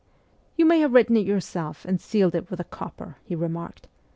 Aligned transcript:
'You 0.57 0.65
may 0.65 0.79
have 0.79 0.93
written 0.95 1.15
it 1.15 1.27
yourselves 1.27 1.85
and 1.85 2.01
sealed 2.01 2.33
it 2.33 2.49
with 2.49 2.59
a 2.59 2.63
copper,' 2.63 3.17
he 3.23 3.35
remarked. 3.35 3.85